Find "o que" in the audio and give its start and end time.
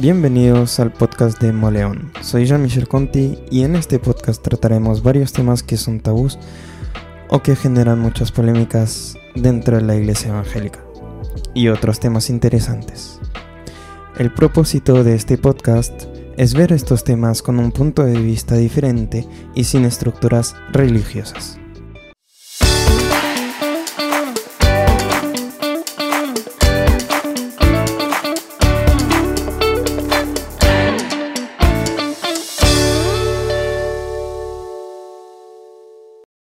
7.28-7.56